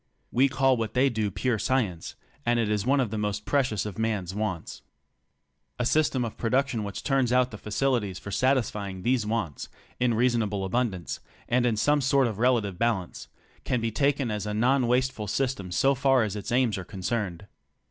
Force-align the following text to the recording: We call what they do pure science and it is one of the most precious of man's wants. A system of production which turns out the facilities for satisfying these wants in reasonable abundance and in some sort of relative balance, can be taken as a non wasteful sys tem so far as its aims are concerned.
We 0.31 0.49
call 0.49 0.77
what 0.77 0.95
they 0.95 1.09
do 1.11 1.29
pure 1.29 1.59
science 1.59 2.15
and 2.43 2.59
it 2.59 2.69
is 2.69 2.87
one 2.87 2.99
of 2.99 3.11
the 3.11 3.19
most 3.19 3.45
precious 3.45 3.85
of 3.85 3.99
man's 3.99 4.33
wants. 4.33 4.81
A 5.77 5.85
system 5.85 6.25
of 6.25 6.37
production 6.39 6.83
which 6.83 7.03
turns 7.03 7.31
out 7.31 7.51
the 7.51 7.57
facilities 7.59 8.17
for 8.17 8.31
satisfying 8.31 9.03
these 9.03 9.27
wants 9.27 9.69
in 9.99 10.15
reasonable 10.15 10.65
abundance 10.65 11.19
and 11.47 11.67
in 11.67 11.77
some 11.77 12.01
sort 12.01 12.25
of 12.25 12.39
relative 12.39 12.79
balance, 12.79 13.27
can 13.63 13.79
be 13.79 13.91
taken 13.91 14.31
as 14.31 14.47
a 14.47 14.55
non 14.55 14.87
wasteful 14.87 15.27
sys 15.27 15.55
tem 15.55 15.71
so 15.71 15.93
far 15.93 16.23
as 16.23 16.35
its 16.35 16.51
aims 16.51 16.79
are 16.79 16.83
concerned. 16.83 17.45